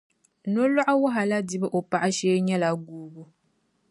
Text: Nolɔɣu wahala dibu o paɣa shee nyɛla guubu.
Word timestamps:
Nolɔɣu 0.53 0.95
wahala 1.03 1.37
dibu 1.47 1.67
o 1.77 1.79
paɣa 1.89 2.09
shee 2.17 2.39
nyɛla 2.45 2.69
guubu. 2.83 3.23